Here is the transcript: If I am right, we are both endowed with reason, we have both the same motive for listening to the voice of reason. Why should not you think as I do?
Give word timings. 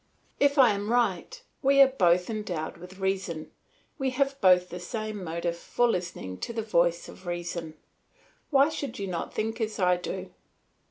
If 0.39 0.57
I 0.57 0.71
am 0.71 0.91
right, 0.91 1.39
we 1.61 1.79
are 1.79 1.87
both 1.87 2.27
endowed 2.27 2.77
with 2.77 2.97
reason, 2.97 3.51
we 3.99 4.09
have 4.09 4.41
both 4.41 4.69
the 4.69 4.79
same 4.79 5.23
motive 5.23 5.55
for 5.55 5.87
listening 5.87 6.39
to 6.39 6.51
the 6.51 6.63
voice 6.63 7.07
of 7.07 7.27
reason. 7.27 7.75
Why 8.49 8.69
should 8.69 8.97
not 9.07 9.27
you 9.27 9.31
think 9.35 9.61
as 9.61 9.77
I 9.77 9.97
do? 9.97 10.31